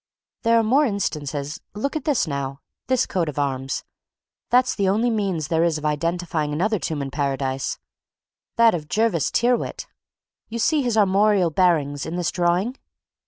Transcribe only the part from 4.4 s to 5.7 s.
that's the only means there